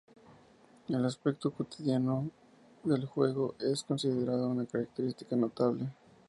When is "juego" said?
3.05-3.53